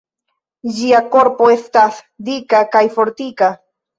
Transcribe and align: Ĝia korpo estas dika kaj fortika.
Ĝia 0.77 1.01
korpo 1.15 1.49
estas 1.57 1.99
dika 2.29 2.63
kaj 2.77 2.83
fortika. 2.99 3.53